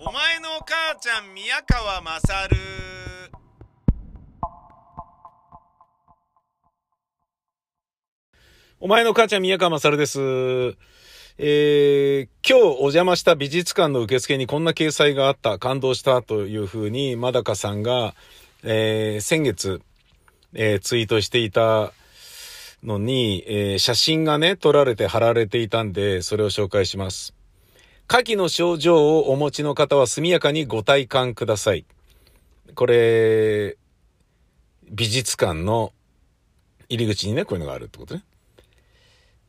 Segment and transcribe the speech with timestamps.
[0.00, 2.56] お前の母ちゃん宮川まさる
[8.78, 10.20] お前の母ちゃん宮川まさるです。
[11.36, 18.14] えー、今日お邪魔した美術館の受付にこんな掲載があった、感動したというふうに、まだかさんが、
[18.62, 19.82] えー、先月、
[20.54, 21.92] えー、ツイートしていた
[22.84, 27.37] のに、えー、写真がね、撮られて貼られていたんで、それを紹介します。
[28.08, 31.84] 下記の症状をお持ちの方は速やかにご体感ください。
[32.74, 33.76] これ、
[34.90, 35.92] 美術館の
[36.88, 38.24] 入り口にね、こういうのがあるってことね。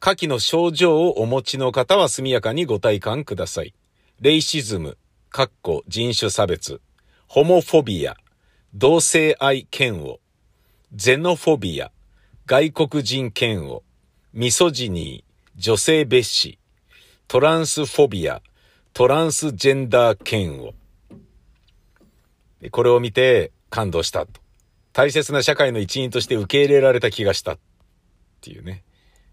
[0.01, 3.73] 下記の症状をお持ちの方は速やかにご体感ください。
[4.19, 4.97] レイシズム、
[5.29, 6.81] かっこ人種差別、
[7.27, 8.17] ホモフォビア、
[8.73, 10.19] 同性愛嫌悪、
[10.93, 11.93] ゼノフォビア、
[12.45, 13.83] 外国人嫌悪、
[14.33, 16.59] ミソジニー、女性蔑視、
[17.29, 18.41] トランスフォビア、
[18.93, 20.73] トランスジェンダー嫌悪。
[22.71, 24.41] これを見て感動したと。
[24.91, 27.59] 大切な社会の一員として受け入れられた気がしたっ
[28.41, 28.83] ていうね。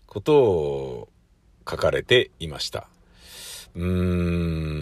[0.06, 1.08] ことを
[1.68, 2.88] 書かれていました。
[3.74, 4.76] うーん。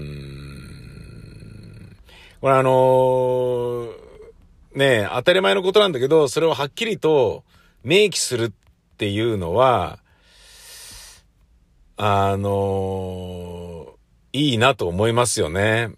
[2.40, 3.90] これあのー
[4.74, 7.44] ね、当たり前のことなんだけど、それをはっきりと
[7.84, 8.52] 明記するっ
[8.98, 9.98] ていうのは、
[11.96, 13.53] あのー
[14.34, 15.92] いいなと思いますよね。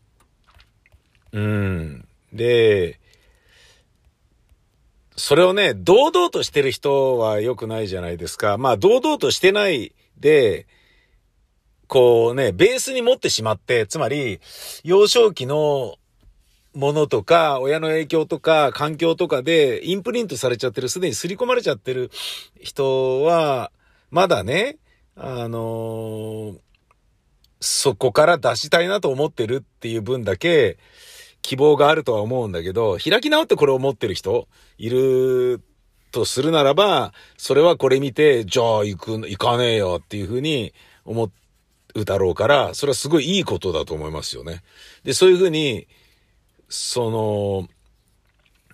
[1.33, 2.07] うん。
[2.35, 3.01] で、
[5.17, 8.59] それをね、堂々としてる人は良くないじゃないですか。
[8.59, 10.67] まあ、堂々としてないで、
[11.87, 14.41] こうね、ベースに持ってしまって、つまり、
[14.85, 15.97] 幼少期の
[16.75, 22.11] ものとか、親の影響とか、環境とかで、インプリントされちゃってる、すでに刷り込まれちゃってる
[22.61, 23.73] 人は、
[24.11, 24.77] まだね、
[25.17, 26.66] あのー
[27.61, 30.79] そこから出したいなと思ってるっていう分だけ、
[31.43, 34.49] 希望があるとは思うんだけど、開き直ってこれを持ってる人
[34.79, 35.63] いる
[36.11, 41.31] とするならば、それはこれ見て、じゃあ行く、行かねえよっていうふうに思
[41.95, 44.63] うだろうから、それはすごいいいことだと思いますよね。
[45.05, 45.87] で、そういうふうに、
[46.69, 47.69] その、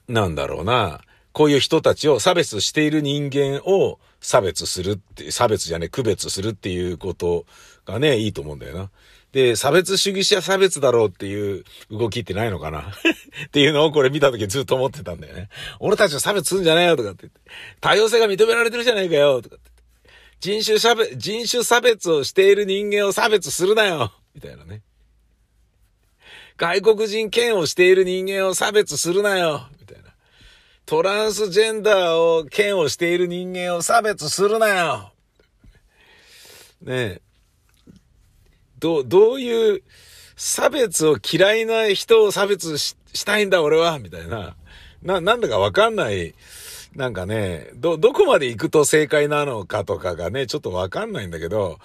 [0.09, 1.03] なんだろうな、
[1.33, 7.45] こういう人たちを差別している人間を差別するって、差別じゃね、区別するっていうこと
[7.87, 8.91] がね、いいと思うんだよな。
[9.33, 12.81] で、差別主義者差別だろうっていう動きってないのかな？
[13.47, 15.49] っていうのをこれ見た時ずっと思ってたんだよね。
[15.81, 17.41] 俺たちを差別すんじゃねえよとかってって。
[17.81, 19.83] 多様性が認められてるじゃないかよとかってって。
[20.41, 24.83] 人種差別、人種差別をしている人間を差別するなよみたいなね。
[26.59, 30.11] 外国人嫌悪している人間を差別するなよみたいな。
[30.85, 35.13] トランスジェンダーを嫌悪している人間を差別するなよ
[36.83, 37.23] ねえ。
[38.83, 39.83] ど、どういう
[40.35, 44.57] 差別を嫌いな人を差別したいんだ俺はみたいな。
[45.03, 46.35] な、なんだかわかんない。
[46.97, 51.79] なんかね、ど、どこまで行くと正解なのかとかがね、ちょっとわかんないんだけど、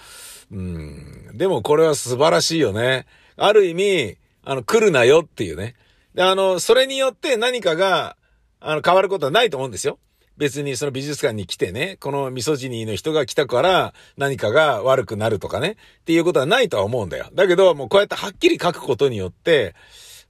[0.52, 1.32] うん。
[1.36, 3.06] でもこれは素晴らしいよね。
[3.38, 5.76] ある意味、あの、来るなよっていうね。
[6.16, 8.18] で、あの、それによって何かが、
[8.60, 10.00] あの、変わることはないと思うんですよ。
[10.38, 17.28] 別にその美術館に来てね、このミソジニーの人が来たから何かが悪くなるとかね、っていうことはないとは思うんだよ。
[17.34, 19.74] だけど、もうこうやってはっきり書くことによって、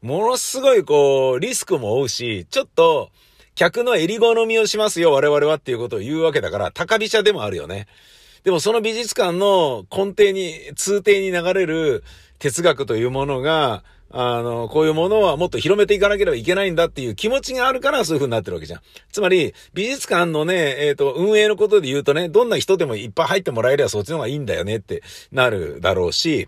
[0.01, 3.09] ものすごいこう、リスクも負うし、ちょっと、
[3.55, 7.87] 客の襟好みをしますよ、我々はっていうことを言うわけだから、高飛車でもあるよね。
[8.43, 12.03] でもその美術館の根底に、通底に流れる
[12.39, 18.81] 哲学というものが、あの、こういうものはもっと広めていかなければいけないんだっていう気持ちがあるからそういう風になってるわけじゃん。
[19.11, 26.47] つまり、美術館のね、えっ、と、運営のことで言うとね、どんな人でもいっぱい入ってもらえればそっちの方がいいんだよねってなるだろうし、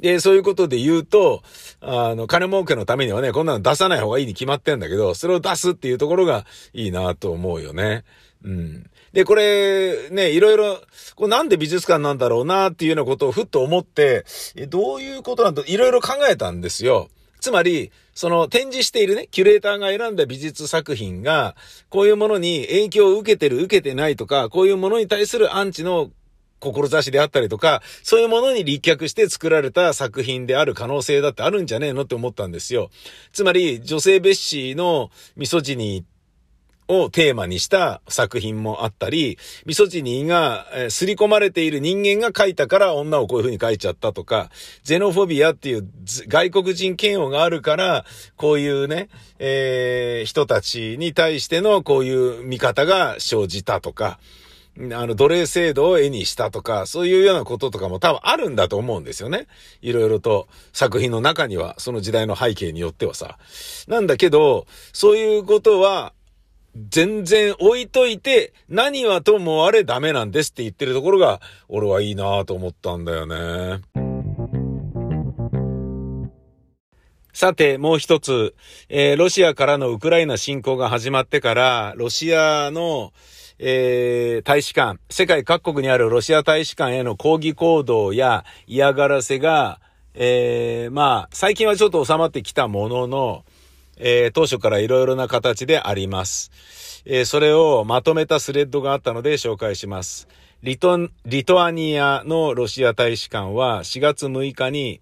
[0.00, 1.42] で、そういうことで言うと、
[1.80, 8.04] あの、金儲けのためにはね、こんなの出さない方がいいに決まってんだけど、それを出すっていうところがいいなと思うよね。
[8.44, 8.90] うん。
[9.14, 10.80] で、これ、ね、いろいろ、
[11.14, 14.24] これなんで美術館なんだろうなっていうようなことをふっと思って、
[14.68, 17.08] どういうことなんだいろいろ考えたんですよ。
[17.38, 21.54] つまり、その展示しているね、キュレーターが選んだ美術作品が、
[21.90, 26.10] こういうものに影響を受けてる、受けてないとか、こういうものに対するアンチの
[26.58, 32.90] 志であったりとか、そういうものに立脚して作られた作品である可能性だってあるんじゃねえのって思ったんですよ。
[33.32, 36.13] つまり、女性蔑視のミソジニー
[36.88, 44.50] をテーマにした作品もあったり、ミソジニーが、えー、刷り込まれている人間が書いたから女をこういう風に書いちゃったとか、
[44.82, 45.88] ゼノフォビアっていう
[46.28, 48.04] 外国人嫌悪があるから、
[48.36, 49.08] こういうね、
[49.38, 54.18] えー人たちに対してのこういう見方が生じたとか、
[54.76, 59.46] あの、奴隷制度を絵にしたとか、そういうようなこととかも多分あるんだと思うんですよね。
[59.82, 63.38] いろいろと作品の中には、その時代の背景によってはさ。
[63.86, 66.12] なんだけど、そういうことは、
[66.76, 73.82] 全然置いといて、何はともあれダメなんですって言ってるところが、俺はいいなぁと思ったんだよね。
[77.32, 78.54] さて、もう一つ、
[78.88, 83.12] えー、ロシアからのウクライナ侵攻が始まってから、ロシアの、
[83.58, 89.80] えー、大使館、世界各国にあるロシア大使館への抗議行動や嫌がらせが、
[90.14, 93.44] えー、まあ、最近はちょっと収まってきたものの、
[93.96, 96.50] えー、当初からいろいろな形であります。
[97.04, 100.28] えー、それをまとめたスレッドがあったので紹介します。
[100.62, 105.00] リト、リトアニアのロシア大使館は4月6日に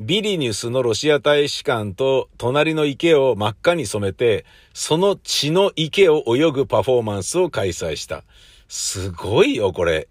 [0.00, 8.24] ビリニュスのロシア大使館と隣の池を真っ赤に染めて、その血の池を泳ぐパフォーマンスを開催した。
[8.68, 10.08] すごいよ、これ。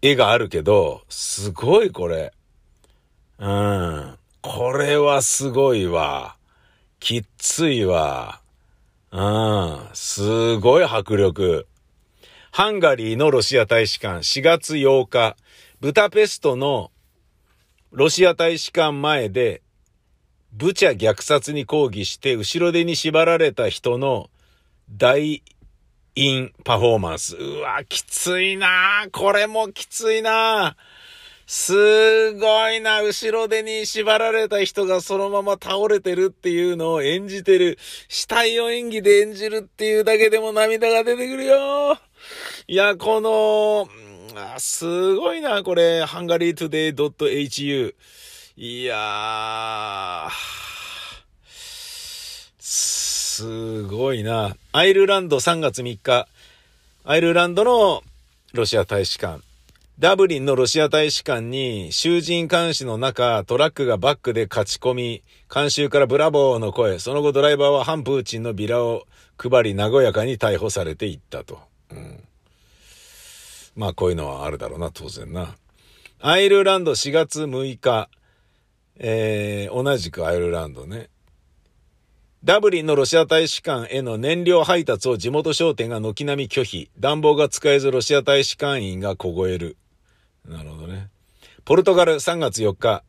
[0.00, 2.32] 絵があるけど、すごいこれ。
[3.38, 4.18] うん。
[4.42, 6.36] これはすごいわ。
[6.98, 8.40] きっついわ。
[9.12, 9.88] うん。
[9.94, 11.68] すごい迫力。
[12.50, 15.36] ハンガリーのロシア大使館4月8日、
[15.80, 16.90] ブタペストの
[17.92, 19.62] ロシア大使館前で、
[20.52, 24.28] ブチャ虐殺に抗議して後ろ手に縛られた人の
[24.90, 25.44] 大
[26.16, 27.36] インパフォーマンス。
[27.36, 30.76] うわ、きついなこれもきついな
[31.46, 37.78] すごいな、後ろ手に縛られた人がそのまま倒れてるっていうのを演じてる。
[38.08, 41.98] 死体を演技で演じるっていうだけでも涙が出てくるよ。
[42.68, 43.88] いや、この、
[44.34, 46.04] あ、すごいな、これ。
[46.04, 47.94] ハンガリートゥデイ .hu。
[48.56, 50.30] いやー、
[52.60, 54.56] すごいな。
[54.72, 56.28] アイルランド3月3日。
[57.04, 58.02] アイルランドの
[58.52, 59.42] ロシア大使館。
[60.02, 69.04] ダブリンのロシア大使館に囚人監視の中、トラックがバックで勝ち込み、監修からブラボーの声、その後ドライバーは反プーチンのビラを
[69.38, 71.60] 配り和やかに逮捕されていったと。
[71.92, 72.18] うん
[73.76, 75.54] まあこういうのはあるだろうな、当然な。
[76.18, 78.08] アイルランド4月6日、
[78.96, 81.10] えー、同じくアイルランドね。
[82.42, 86.90] ダブリンのロシア大使館への燃料配達を地元商店が軒並み拒否。
[86.98, 89.76] 暖房が使えずロシア大使館員が凍える。
[90.46, 91.08] なるほどね。
[91.64, 93.04] ポルトガル3月4日。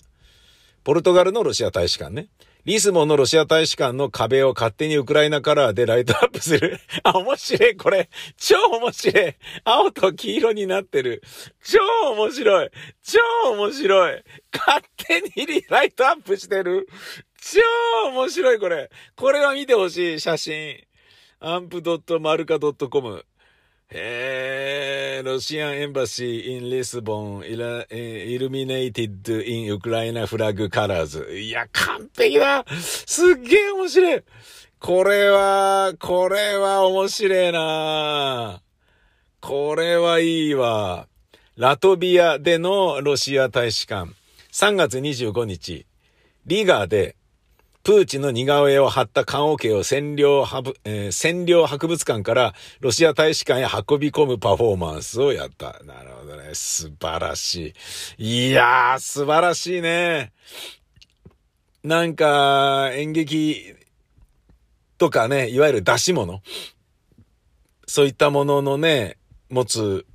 [0.84, 2.28] ポルトガルのロシア大使館ね。
[2.66, 6.80] リスモンのロシア大使館の壁を勝手にウクライナカラーでライトアップする。
[7.04, 7.76] あ、面白い。
[7.76, 9.36] これ、超面白い。
[9.66, 11.22] 青と黄色になってる。
[11.62, 11.80] 超
[12.14, 12.70] 面白い。
[13.04, 13.20] 超
[13.52, 14.24] 面白い。
[14.54, 16.88] 勝手にライトアップしてる。
[17.42, 17.60] 超
[18.12, 18.90] 面白い、これ。
[19.16, 20.78] これは見てほしい、写真。
[21.42, 23.26] アンプ .marca.com
[23.90, 31.32] えー、ロシアンエンバシー in Lisbon, イラ、えー、illuminated in ウクライナフラッグカラーズ。
[31.32, 34.24] いや、完璧だすっげえ面白い
[34.80, 38.62] これは、これは面白いな
[39.40, 41.08] これはいいわ。
[41.56, 44.12] ラトビアでのロシア大使館。
[44.52, 45.86] 3月25日、
[46.46, 47.16] リガーで
[47.84, 50.46] プーチンの似顔絵を貼った棺桶を占領
[50.86, 55.82] えー、占領博物館からロシア大使館へ運び込むパフォーマンスをやった。
[55.84, 56.52] なるほどね。
[56.54, 57.74] 素晴らし
[58.18, 58.48] い。
[58.48, 60.32] いやー、素晴らしいね。
[61.84, 63.76] なんか、演劇
[64.98, 66.42] とかね、いわゆる出し物？
[67.86, 69.18] そういったもののね、
[69.50, 70.06] 持つ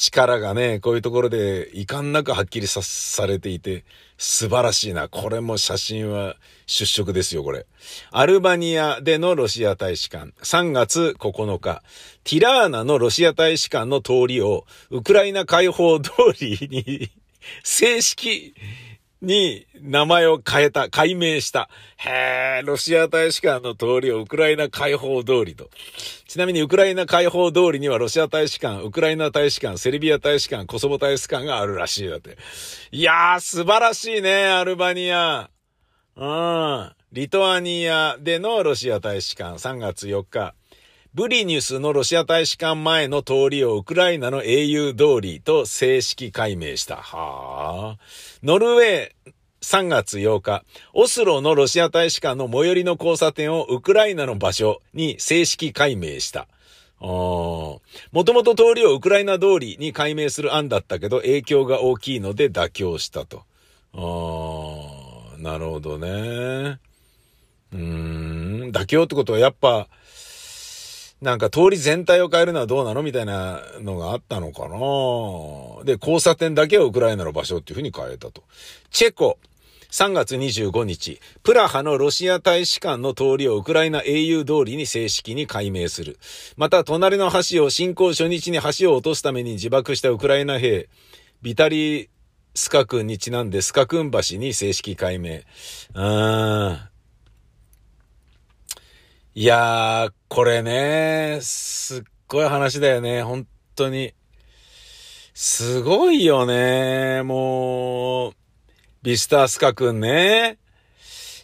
[0.00, 3.84] 力がね、こういうところで遺憾なくはっきりさ、されていて、
[4.16, 5.08] 素晴らしいな。
[5.10, 7.66] これも写真は出色ですよ、これ。
[8.10, 11.82] アルバニアでのロシア大使館、3月9日、
[12.24, 17.10] ティラーナのロシア大使館の通りを、ウクライナ解放通りに
[17.62, 18.54] 正式
[19.22, 21.68] に名前を変えた、改名した。
[21.96, 25.70] へえ、ロシア大使館の通りをウクライナ解放通りと。
[26.26, 32.38] ちなみにウクライナ解放通りにはロシア大使館、ウクライナ大使館、セルビア大使館、コソボ大使館があるらしいだって。
[32.90, 35.50] いやー、素晴らしいね、アルバニア。
[36.16, 36.92] うん。
[37.12, 40.54] リトアニアでのロシア大使館、3月4日。
[41.12, 46.98] ブリニュスのロシア大使館前の通りをウクライナの英雄通りと正式改名した。
[46.98, 47.98] はあ。
[48.44, 56.46] ノルウェー3月8日、オスロのロシア大使館の最寄りの交差点をウクライナの場所に正式改名した。
[57.00, 57.80] も
[58.24, 63.42] ともと通りをウクライナ通りに改名する案だったけど影響が大きいので妥協したと。
[63.94, 66.78] あなるほどね。
[67.72, 69.88] うん、妥協ってことはやっぱ、
[71.20, 78.42] なんか通り全体を変えるのはどうなのみたいなのがあったのかなで、交差点だけをウクライナの場所っていうふうに変えたと。
[78.90, 79.38] チェコ。
[79.90, 86.20] 3月25日、プラハのロシア大使館の通りをウクライナ英雄通りに正式に改名する。
[86.56, 90.88] また、隣の橋を侵攻初日に橋を落とすために自爆したウクライナ兵、
[91.42, 92.08] ビタリー・
[92.54, 95.38] スカ君にちなんでスカ君橋に正式改名。
[95.38, 96.89] うーん。
[99.32, 103.46] いやー、これね、すっごい話だよね、本
[103.76, 104.12] 当に。
[105.34, 108.32] すごいよね、もう。
[109.02, 110.58] ビスタースカ君ね。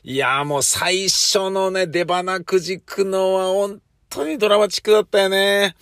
[0.02, 5.76] いや、もう最初のね、出花くじくのは本当にドラマチックだったよね。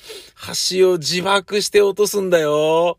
[0.71, 2.99] 橋を自爆して落とすんだよ。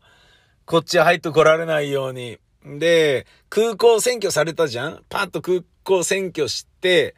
[0.64, 2.38] こっち入ってこられないように。
[2.64, 7.14] で、空港占拠されたじゃんパッと空港占拠して、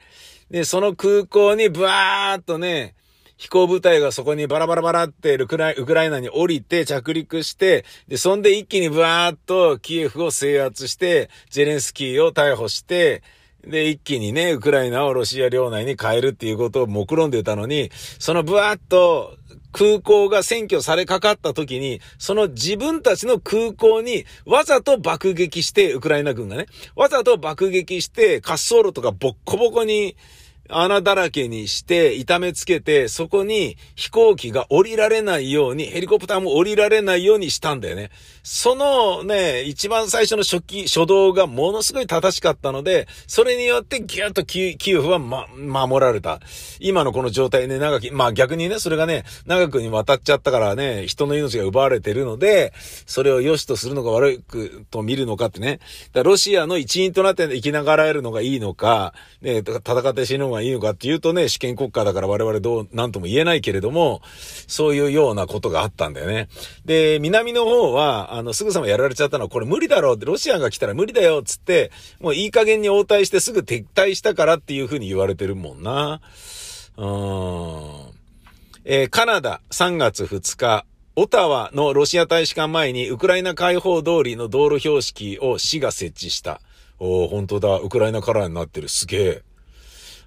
[0.50, 2.94] で、その空港にブワーっとね、
[3.36, 13.22] 飛行部隊がそこにバラバラバラってウクライウクライナに降りて着陸して、で、そんで一気にブワーっとキエフを制圧して、ゼレンスキーを逮捕して、
[13.64, 19.36] で、一気にね、ウクライナをロシア領内に変えるっていうことを目論んでたのに、そのブワーっと
[19.72, 30.16] 空港が占拠されかかった時に、その自分たちの空港にわざと爆撃して、ウクライナ軍がね、わざと爆撃して、滑走路とかボッコボコに
[30.68, 38.10] 穴だらけにして痛めつけて、そこに飛行機が降りられないように、ヘリコプターも降りられないようにしたんだよね。
[38.42, 46.40] そのね、一番最初の初期、初動がものすごい正しかったので、それによってギュッとキーフはま、守られた。
[46.80, 52.72] 今のこの状態ね、長き、まあ逆にね、それがね、長くに渡っちゃったからね、人の命が奪われてるので、
[53.06, 55.80] それを良しとするのか悪くと見るのかってね。
[56.12, 64.20] だロシアの一員となって生きながらえるのがいいのか、ね、戦って死ぬのががいいのかっていうとね、試験国家だから我々どう、なんとも言えないけれども、
[64.66, 66.48] そういうようなことがあったんだよね。
[66.84, 76.20] で、南の方は、あの、すぐさまやられちゃったのは、これ無理だろうって、ロシアが来たら無理だよっつって、もういい加減に応対してすぐ撤退したからっていうふうに言われてるもんな。
[76.96, 78.18] うーん。
[78.84, 80.84] えー、カナダ3月2日、
[81.14, 86.60] オタワのロシア大使館前にウクライナ解放通りの道路標識を市が設置した。
[87.00, 87.76] おー、本当だ。
[87.78, 88.88] ウクライナカラーになってる。
[88.88, 89.42] すげえ。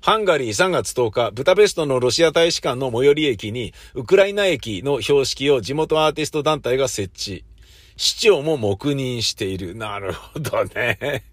[0.04, 7.46] ハンガリー3月10日、ブタペストのロシア大使館の最寄り駅に、ウクライナ駅の標識を地元アーティスト団体が設置。
[7.98, 9.76] 市長も黙認している。
[9.76, 11.24] なるほどね。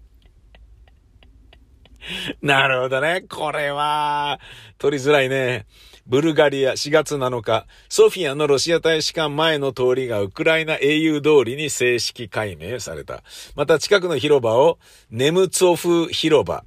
[2.43, 3.23] なるほどね。
[3.27, 4.39] これは、
[4.77, 5.65] 取りづらいね。
[6.05, 13.23] ブルガリア4月7日、ソフィアのロシア大使館前の通りがウクライナ英雄通りに正式改名された。
[13.55, 14.77] また近くの広場を
[15.09, 16.63] ネムツォフ広場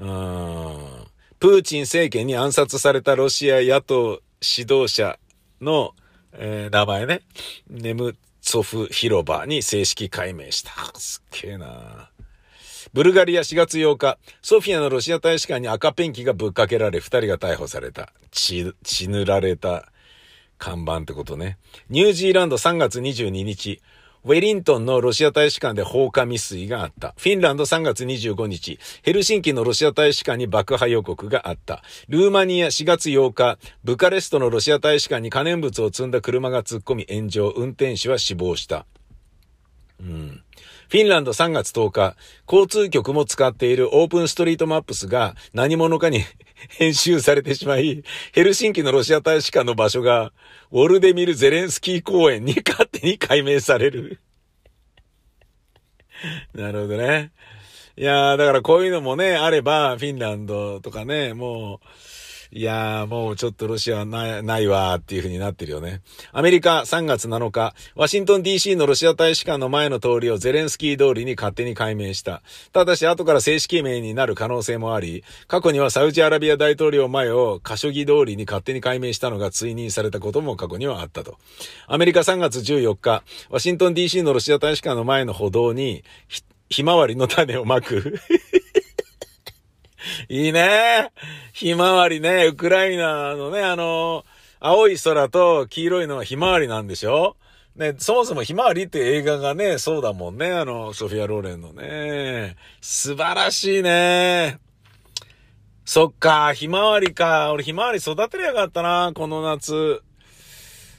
[0.00, 1.06] うん。
[1.38, 5.18] プーチン政権に暗殺されたロシア野党指導者
[5.60, 5.94] の、
[6.32, 7.20] えー、名前ね。
[7.68, 10.70] ネムツォフ広場に正式改名した。
[10.98, 12.10] すっげえな。
[12.92, 18.12] ブルガリア4月8日、ソフィアのロシア大使館に赤ペンキがぶっかけられ、二人が逮捕された。
[18.30, 19.92] 血、血塗られた
[20.58, 21.58] 看板ってことね。
[21.90, 23.80] ニュージーランド3月22日、
[24.22, 27.14] ウェリントンのロシア大使館で放火未遂があった。
[27.16, 31.82] フィンランド3月25日、ヘルシンキのロシア大使館に爆破予告があった。
[32.08, 38.84] ルーマニア4月8日、ブカレストのロシア大使館に可燃物を積んだ車が突っ込み炎上、運転手は死亡した。
[40.00, 40.42] うん。
[40.90, 42.16] フィンランド3月10日、
[42.48, 46.24] 交通局も使っているオープンストリートマップスが何者かに
[46.78, 50.32] 編集されてしまい、ヘルシンキのロシア大使館の場所が、
[50.72, 54.18] ウォルデミル・ゼレンスキー公園に 勝手に改名される。
[56.54, 57.30] なるほどね。
[57.96, 61.86] いやー、だからこういうのもね、あれば、フィンランドとかね、もう、
[62.52, 66.00] いやー、もうちょっとロシアない、ないわーっていう風になってるよね。
[66.32, 72.42] アメリカ3月7日、ワシントン DC のロシア大使館の前の通りをゼレンスキー通りに勝手に改名した。
[72.72, 81.38] ただし後から正式名になる可能性もあり、過去にはサウジアラビア大統領前をカショギ通りに勝手に改名したのが追認されたことも過去にはあったと。
[81.86, 86.02] アメリカ3月14日、ワシントン DC のロシア大使館の前の歩道に、
[86.68, 88.18] ひ まわりの種をまく。
[90.28, 91.10] いいね。
[91.52, 94.24] ひまわりね、ウクライナのね、あの、
[94.60, 97.36] 青い空と黄色いのはひまわりなんでしょ？
[97.76, 100.52] ね、そもそもひまわりって映画がね、そうだもんね。
[100.52, 102.56] あの、ソフィア・ローレンのね。
[102.80, 104.58] 素晴らしいね。
[105.84, 107.52] そっか、ひまわりか。
[107.52, 110.02] 俺ひまわり育てりゃよかったな、この夏。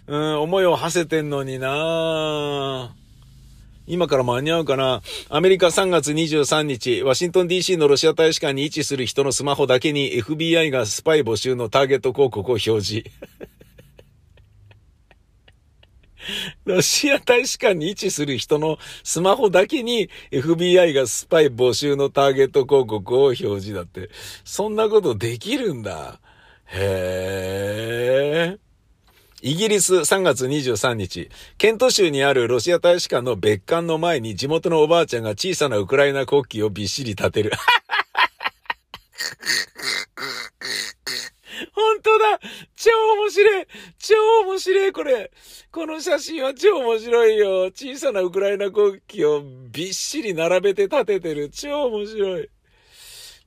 [0.08, 2.96] うん、思いを馳せてんのにな。
[3.92, 5.02] 今から間に合うかな。
[5.28, 13.04] アメリカ3月23日、ワシントン DC のロシア大使館に位置する人のスマホだけに FBI がスパイ募集のターゲット広告を表示。
[16.64, 24.10] ロシア大使館に位置する人のスマホだけに FBI がスパイ募集のターゲット広告を表示だって。
[24.46, 26.22] そんなことできるんだ。
[26.68, 28.71] へー。
[29.44, 37.52] イギリス3月23日、ケント州にあるロシア大使館の別館の前に地元のおばあちゃんが小さなウクライナ国旗をびっしり立てる。
[41.74, 42.40] 本当だ！
[42.76, 43.68] 超面白い！
[43.98, 45.32] 超面白いこれ。
[45.72, 47.64] この写真は超面白いよ。
[47.74, 51.50] 小さなウクライナ国旗をびっしり並べて立ててる。
[51.50, 52.50] 超面白い。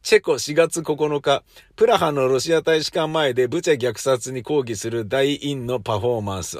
[0.05, 1.45] チェコ4月9日、
[1.77, 6.59] プラハのロシア大使館前でブチャ虐殺に抗議する大院のパフォーマンス。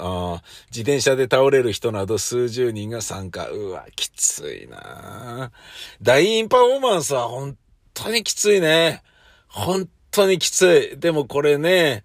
[0.71, 3.47] 自転車で倒れる人など数十人が参加。
[3.49, 5.53] うわ、きついな
[6.01, 7.55] 大院パフォーマンスは本
[7.93, 9.03] 当にきついね。
[9.49, 10.99] 本当にきつい。
[10.99, 12.03] でもこれね、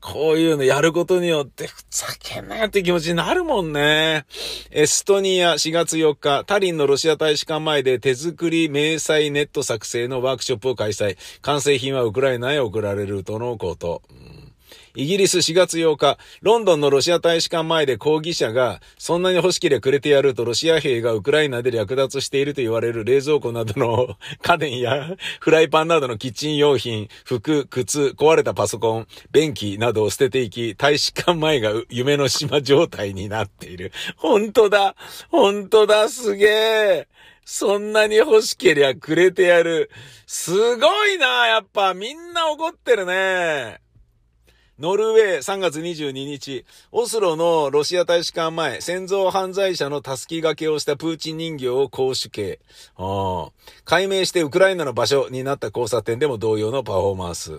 [0.00, 4.24] こういうのやることによってふざけんなよって気持ちになるもんね。
[4.70, 11.16] エストニア4月4日、タリンのロシア大使館前で手作り明細ネット作成のワークショップを開催。
[11.42, 14.02] 完成品はウクライナへ送られるとのこと。
[14.10, 14.35] うん
[14.96, 33.92] イギリス4月8日、ロンドンのロシア大使館前で抗議者が、そんなに欲しければくれてやるとロシア兵がウクライナで略奪していると言われる冷蔵庫などの 家電やフライパンなどのキッチン用品、服、靴、壊れたパソコン、便器などを捨てていき、大使館前が夢の島状態になっている。
[34.16, 34.96] 本当だ
[35.30, 37.08] 本当だすげえ
[37.44, 39.90] そんなに欲しけりゃくれてやる。
[40.26, 43.85] すごいなやっぱみんな怒ってるね。
[44.78, 52.58] ノルウェー3月22日、オスロのロシア大使館前、戦争犯罪者の助け掛けをしたプーチン人形を公主刑。
[53.86, 57.52] 解明してウクライナの場所になった交差点でも同様のパフォーマンス。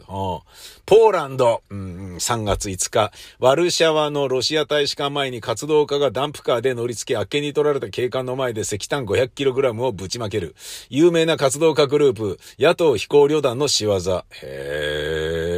[0.85, 10.55] ポーランド、うん、3月5日、ワルシャワのロシア大使館前に活動家がダンプカーで乗り付け、あっけに取られた警官の前で石炭 500kg をぶちまける。
[10.91, 13.95] 有名な活動家グループ、野党飛行旅団の仕業。
[14.43, 15.56] へー。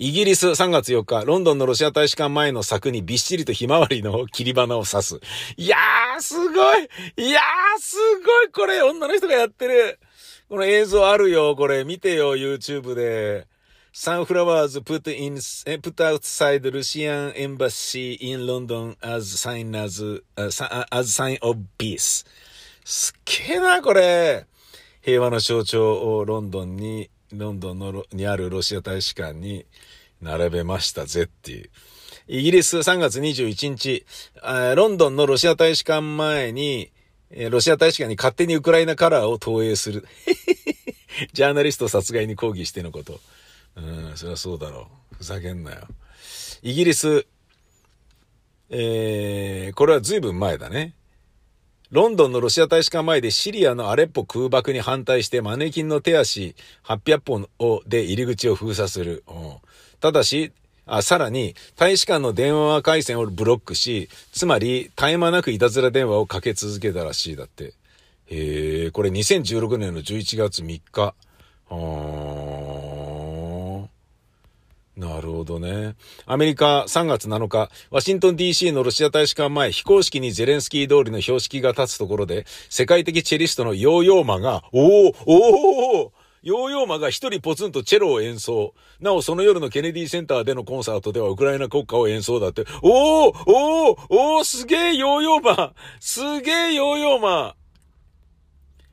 [0.00, 5.20] イギリス3月4日、ロンドンのロシア大使館前の柵にびっしりとひまわりの切り花を刺す。
[5.56, 9.98] いやー、すごいいやー、すごいこれ、女の人がやってる
[10.48, 11.82] この映像あるよ、これ。
[11.82, 13.48] 見てよ、YouTube で。
[13.92, 15.34] Sunflowers put in,
[15.80, 22.24] put outside Russian embassy in London as sign as, as sign of peace.
[22.84, 24.46] すっげえな、これ。
[25.02, 29.66] 平和の象徴をロンドンに、ロンドンのにあるロシア大使館に
[30.22, 31.70] 並べましたぜっていう。
[32.26, 34.04] イギリス3月21日、
[34.76, 36.90] ロンドンのロシア大使館前に、
[37.50, 40.06] ロシア大使館に勝手にウクライナカラーを投影する。
[41.32, 43.20] ジャーナリスト殺害に抗議してのこと。
[43.76, 45.16] うん、そりゃそうだろう。
[45.16, 45.88] ふざけんなよ。
[46.62, 47.26] イギリス、
[48.70, 50.94] えー、これは随分前だね。
[51.90, 59.24] ロンドンのロシア大使館前でシリアのアレッポ空爆に反対してマネキンの手足800本をで入り口を封鎖する。
[59.98, 60.52] ただし、
[60.84, 67.74] あ、さらに、大使館の電話回線をブロックし、つまり、絶え間なくいたずら電話をかけ続けたらしいだって。
[68.26, 71.14] へえ、これ2016年の11月3日。
[71.70, 73.17] あー
[75.18, 75.96] なるほどね。
[76.26, 86.10] アメリカ3月7日、ワシントン DC のロシア大使館前、非公式にゼレンスキー通りの標識が立つところで、世界的チェリストのヨーヨーマが、おーおー
[86.44, 88.74] ヨーヨーマが一人ポツンとチェロを演奏。
[89.00, 92.64] なお、その夜のケネディセンターでのコンサートではウクライナ国歌を演奏だって。
[92.80, 94.06] おーおー
[94.38, 97.56] おすげえヨーヨーマすげえヨーヨーマ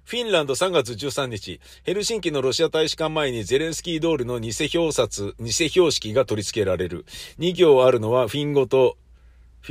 [0.06, 7.08] フィンランド3月13日、ヘルシンキのロシア大使館前にゼレンスキー通りの偽表札、偽標識が取り付けられる。
[7.40, 8.98] 2行あるのはフィン語と、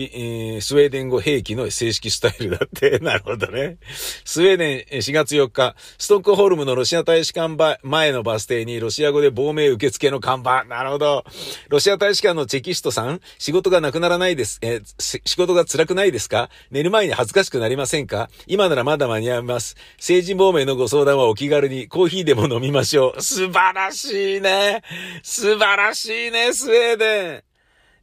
[0.03, 2.99] えー、スウェーデン語兵器の正式スタイルだって。
[3.05, 3.77] なるほどね。
[4.25, 10.65] スウェーデン4月4日、ストックホルムのロシア大使館前のバス停にロシア語で亡命受付の看板。
[10.65, 11.25] なるほど。
[11.69, 14.59] ロシア大使館のチェキストさん、仕事がなくならないです。
[14.63, 16.51] えー、仕事が辛くないですか？
[16.71, 18.31] 寝る前に恥ずかしくなりませんか？
[18.47, 19.77] 今ならまだ間に合います。
[19.99, 23.23] 政治亡命のご相談はお気軽にコーヒーでも飲みましょう。
[23.23, 24.83] 素晴らしいね。
[25.23, 27.54] 素晴らしいね、スウェーデン。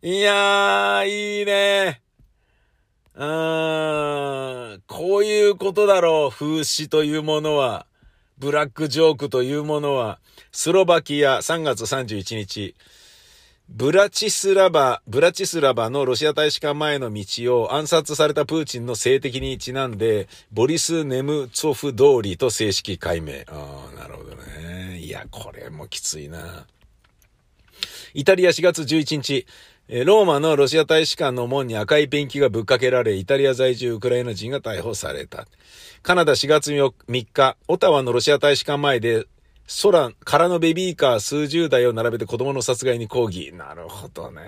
[0.04, 2.02] いやー、いいね。
[3.14, 7.86] うーん、こういうことだろう、風刺というものは。
[8.40, 10.18] ブラックジョークというものは。
[10.52, 12.74] スロバキア3月31日。
[13.70, 23.44] ブラチスラバ、ブラチスラバのロシア大使館前の道を暗殺されたプーチンの性的にちなんで、ボリス・ネムツォフ通りと正式解明。
[23.48, 24.98] ああ、なるほどね。
[25.00, 26.66] いや、これもきついな。
[28.14, 29.46] イタリア4月11日、
[29.92, 35.48] ローマのロシア大使館の門に赤いペンキがぶっかけられ、イタリア在住ウクライナ人が逮捕された。
[36.02, 39.26] カナダ4月3日、オタワのロシア大使館前で
[39.84, 43.52] 空、空のベビーカー数十台を並べて子供の殺害に抗議。
[43.52, 44.44] なるほどね。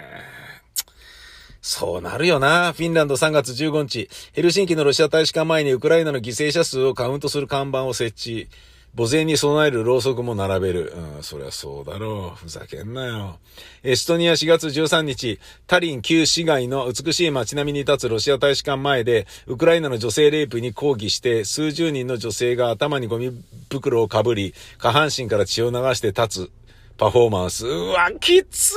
[1.62, 2.72] そうなるよな。
[2.72, 8.48] フィンランド3月15日、ヘルシンキのロシア大使館前にウクライナの犠牲者数をカウントする看板を設置。
[8.96, 10.94] 墓前に備えるろうそくも並べる。
[11.18, 12.38] うん、そりゃそうだろう。
[12.38, 13.40] ふざけんなよ。
[13.82, 23.32] エストニア4月13日、タリン旧市街の美しい街並みに立つロシア大使館前で、ウクライナの女性レイプに抗議して、数十人の女性が頭にゴミ
[23.72, 26.52] 袋をかぶり、下半身から血を流して立つ
[26.98, 27.66] パフォーマンス。
[27.66, 28.76] うわ、きつい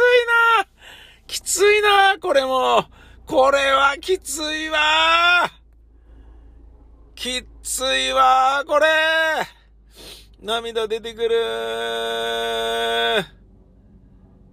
[0.61, 0.67] な
[1.27, 2.87] きついなこれも。
[3.27, 5.51] これはきついわ
[7.17, 8.87] きついわこれ
[10.47, 11.35] 涙出てくる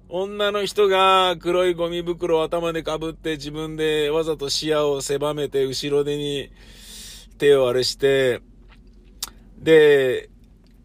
[0.10, 6.51] 女の人が黒いゴミ袋を頭でかぶって自分でわざと視野を狭めて後ろ手に
[7.38, 8.41] 手をあれして、
[9.60, 10.32] で、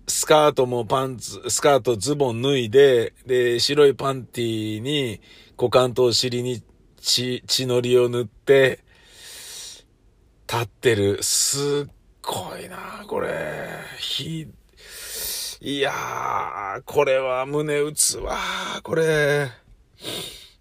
[0.07, 5.23] スカートもパンツ、スカートズボン脱いで、で、白いパンティに
[5.57, 6.63] 股間とお尻に
[7.01, 8.85] 血、血のりを塗って、
[10.47, 11.23] 立ってる。
[11.23, 13.69] すっごいな、これ。
[13.99, 14.49] ひ
[15.61, 18.39] いやー、これは胸打つわ
[18.85, 19.51] これ。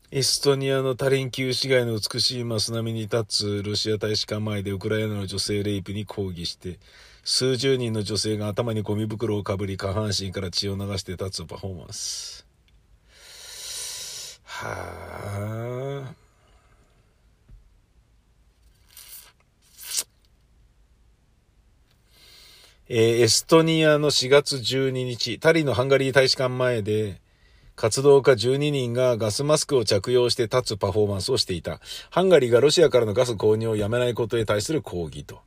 [0.09, 6.79] エストニアのタリン旧市街の美しいマ並みに立つロシア大使館前でウクライナの女性レイプに抗議して、
[7.23, 12.47] 数十人の女性が頭にゴミ袋をかぶり下半身から血を流して立つパフォーマンス。
[14.45, 16.26] はあ。
[22.89, 27.19] えー、エストニアの4月12日、タリのハンガリー大使館前で、
[27.75, 31.81] 活動家12人がガスマスクを着用して立つパフォーマンスをしていた。
[32.09, 35.41] ハンガリーがロシアからのガス購入をやめないことへ対する抗議と。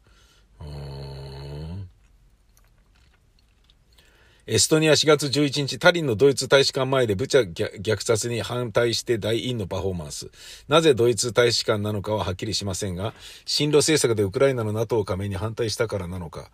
[4.47, 10.31] エストニア4月11日、タリンのドイツ大使館前でブチャ虐殺に反対して大陰のパフォーマンス。
[10.69, 13.15] なぜドイツ大使館なのかははっきりしませんが、
[13.47, 16.51] 進路政策でウクライナの NATO 加盟に反対したからなのか。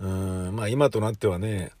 [0.00, 1.72] うん、まあ今となってはね、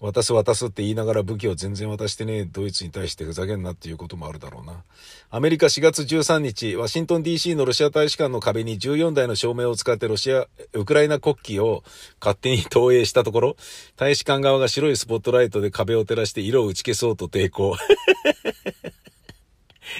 [0.00, 4.82] 渡す渡すって言いながら武器を全然渡してね、ドイツに対してふざけんなっていうこともあるだろうな。
[5.30, 11.84] アメリカ4月13日、ワシントン DC のロシア大使館の壁に14台の照明を使ってロシア、ウクライナ国旗を
[12.20, 13.56] 勝手に投影したところ、
[13.96, 17.74] 大使館側が白いスポットライトで壁を照らして色を打ち消そうと抵抗。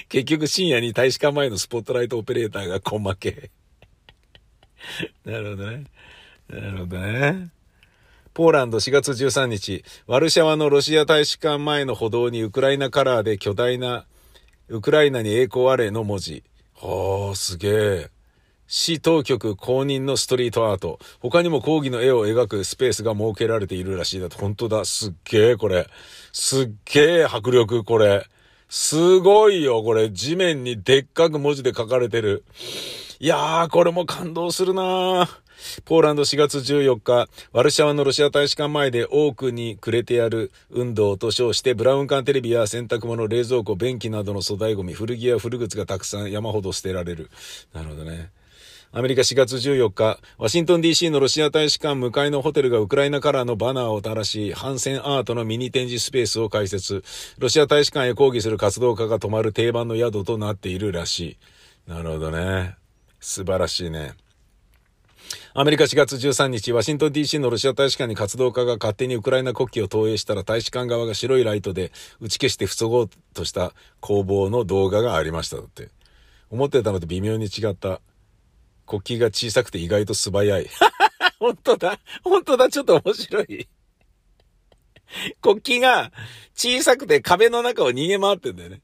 [0.09, 3.49] 結局深夜に大使館前のスポットライトオペレーターが根負け。
[5.25, 5.85] なるほどね。
[6.47, 7.54] なるほどね。
[8.35, 14.03] ポーランド4月13日、ワルシャワのロシア大使館前の歩道にウクライナカラーで巨大な、
[14.67, 16.43] ウクライナに栄光あれの文字。
[16.75, 18.09] はあ、すげえ。
[18.67, 20.99] 市当局公認のストリートアート。
[21.21, 24.37] 他にも抗議の絵を描くスペースが設けられているらしいだと。
[24.37, 24.83] 本当だ。
[24.83, 25.87] すっげえ、これ。
[26.33, 28.27] すっげえ迫力、これ。
[28.67, 30.09] すごいよ、これ。
[30.11, 32.43] 地面にでっかく文字で書かれてる。
[33.21, 35.44] いやー、これも感動するなー。
[35.85, 47.29] ポーランド4月14日、ワルシャワのロシア大使館前で多くにくれてやる運動と称して、ブラウン管テレビや洗濯物、冷蔵庫、便器などの粗大ゴミ、古着や古靴がたくさん山ほど捨てられる。
[47.73, 48.31] なるほどね。
[48.97, 57.03] アメリカ4月14日、ワシントン DC のロシア大使館向かいのホテルがウクライナカラーのバナーを垂らし、反戦アートのミニ展示スペースを開設。
[57.37, 61.37] ロシア大使館へ抗議する活動家が泊まる定番の宿となっているらし
[61.87, 61.91] い。
[61.91, 62.75] なるほどね。
[63.19, 64.13] 素晴らしいね。
[65.53, 75.89] アメリカ4月13日、ワシントン DC のロシア大使館に活動家が勝手にウクライナ国旗を投影したら大使館側が白いライトで打ち消して防ごうとした攻防の動画がありましただって。
[76.49, 78.01] 思ってたのと微妙に違った。
[78.85, 80.67] 国旗が小さくて意外と素早い。
[81.39, 81.99] 本当だ。
[82.23, 82.69] 本当だ。
[82.69, 83.67] ちょっと面白い。
[85.41, 86.11] 国旗が
[86.53, 88.81] 小さくて壁の中を逃げ回ってんだよね。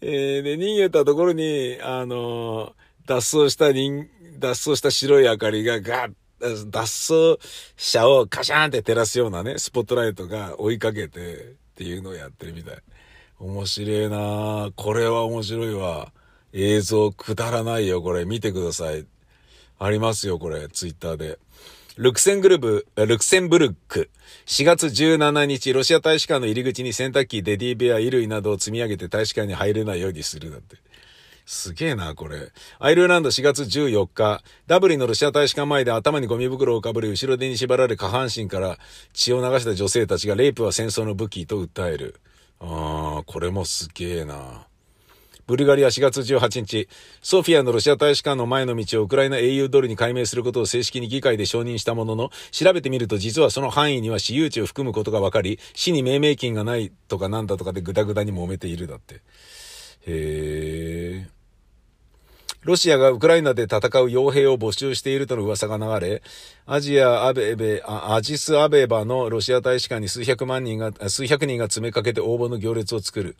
[0.00, 6.12] えー、で、逃げたところに、あのー、脱走した人、脱走した白い明かりがガッ、
[6.70, 7.38] 脱走
[7.76, 11.44] 車をカシャーンって照らすようなね、スポットライトが追いかけてっ
[11.76, 12.76] ていうのをやってるみたい。
[13.38, 16.12] 面白いなこれは面白いわ。
[16.52, 18.24] 映像くだらないよ、これ。
[18.24, 19.06] 見てください。
[19.78, 20.68] ありますよ、これ。
[20.68, 21.38] ツイッターで。
[21.96, 24.10] ルクセングルブ、ルクセンブルク。
[24.46, 30.76] 4月17日、ロシア大使館の入り口に洗濯機、デディベア、衣類などを積み上げて大使館に入れないようにするだって。
[31.52, 32.50] すげえな、これ。
[32.78, 38.78] アイルランド4月14日、ダブリンのロシア大使館前で頭にゴミ袋をかぶり、後ろ手に縛られ下半身から
[39.12, 42.20] 血を流した女性たちがレイプは戦争の武器と訴える。
[42.58, 44.66] あー、これもすげえな。
[45.46, 46.88] ブルガリア4月18日、
[47.20, 59.20] ソフィアのロシア大使館の前の道をウクライナ英雄ドルに改名することを正式に議会で承認したものの、調べてみると実はその範囲には私有地を含むことが分かり、市に命名金がないとかなんだとかでグダグダに揉めているだって。
[60.06, 61.41] へー。
[62.62, 66.22] ロシアがウクライナで戦う傭兵を募集しているとの噂が流れ、
[66.64, 73.36] アジアアベベ、アジスアベバのロシア大使館に数百万人が、数百人が詰めかけて応募の行列を作る。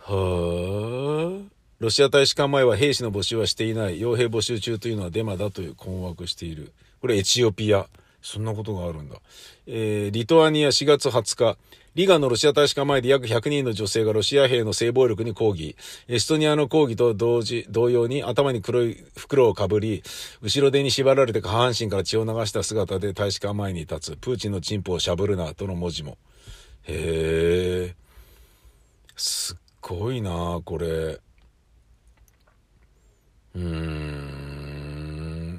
[0.00, 1.56] はあ。
[1.78, 3.98] ロシア大使館前は兵士の募集はしていない。
[3.98, 6.72] 傭兵募集中というのはデマだという困惑している。
[7.02, 7.86] これエチオピア。
[8.26, 9.20] そんなことがあるんだ。
[9.68, 11.56] えー、リトアニア4月20日。
[11.94, 15.76] リガのロシア大使館前で約100人の女性がロシア兵の性暴力に抗議。
[16.08, 20.02] エストニアの抗議と同時、同様に頭に黒い袋をかぶり、
[20.42, 24.16] 後ろ手に縛られて下半身から血を流した姿で大使館前に立つ。
[24.16, 26.18] プーチンのチンポをしゃぶるな、との文字も。
[26.82, 27.94] へえ。
[29.14, 30.86] すっごいなこれ。
[30.86, 34.46] うーん。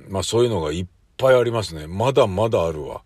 [0.09, 1.87] まあそういうのがいっぱいありますね。
[1.87, 3.01] まだまだあるわ。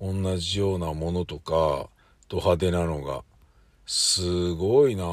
[0.00, 1.88] 同じようなものとか、
[2.28, 3.22] ド派手なのが。
[3.86, 5.04] すごいな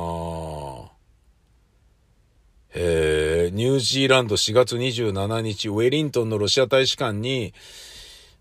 [2.75, 7.53] へえ、ニュージーランド4月27日、ウェリントンのロシア大使館に、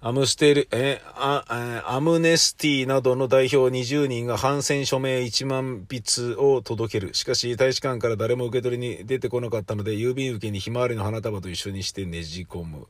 [0.01, 7.15] アムステル、え、あ、アムネスティなどの代表20人が反戦署名1万筆を届ける。
[7.15, 12.89] しかし、大使館から誰も受け取りに出てこなかったので、郵便受けにひまわりの花束と一緒にしてねじ込む。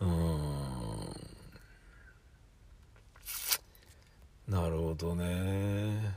[0.00, 0.38] うん。
[4.48, 6.16] なるほどね。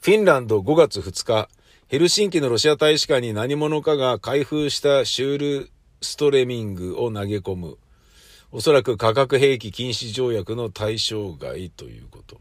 [0.00, 1.48] フィンランド5月2日、
[1.88, 7.78] ヘルシンキのロシア大使館に何者かが開封したシュールストレミングを投げ込む。
[8.50, 12.40] おそらく化学兵器禁止条約の対象外ということ。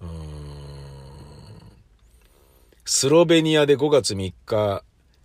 [0.00, 0.53] うん
[2.86, 4.84] スロベニアで5月3日、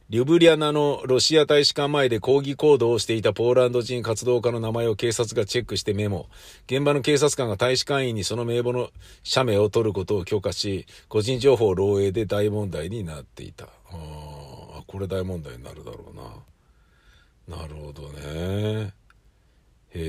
[0.09, 6.27] リュブリャナのロシア大使館前で抗議行動をしていたポーランド人活動家の名前を警察がチェックしてメモ。
[6.67, 8.91] 現場の警察官が大使館員にその名簿の
[9.23, 13.65] 写メを取ることを許可し、個人情報漏洩で大問題になっていた。
[13.65, 17.57] ああ、これ大問題になるだろうな。
[17.57, 18.93] なるほどね。
[19.89, 19.99] へ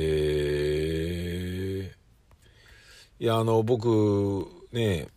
[1.80, 1.94] え。
[3.18, 5.08] いや、あの、僕、ね、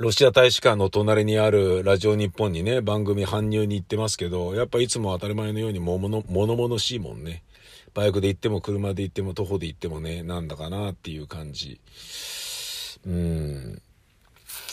[0.00, 7.42] ロシア大使館の隣にあるラジオ日本にね、番組搬入に行ってますけど、やっぱいつも当たり前のようにもの、物々しいもんね。
[7.92, 11.82] バイクで行っても車で行っても徒歩で行ってもね、なんだかなっていう感じ。
[13.06, 13.82] うん。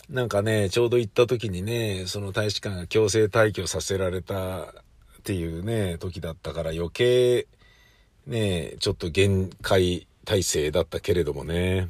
[0.10, 4.66] なんかね、ちょうど行った時にね、その大使館が強制退去させられたっ
[5.26, 7.48] ていうね、時だったから余計、
[8.28, 11.90] ね、ちょっと限界体制だったけれどもね。